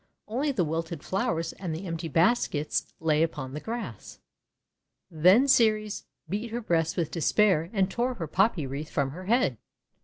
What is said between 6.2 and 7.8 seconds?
beat her breast with despair